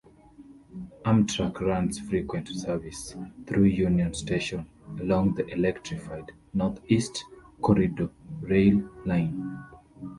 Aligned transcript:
Amtrak 1.05 1.59
runs 1.61 1.99
frequent 1.99 2.47
service 2.49 3.15
through 3.45 3.65
Union 3.65 4.15
Station 4.15 4.65
along 4.99 5.35
the 5.35 5.45
electrified 5.49 6.31
Northeast 6.55 7.23
Corridor 7.61 8.09
rail 8.41 8.89
line. 9.05 9.63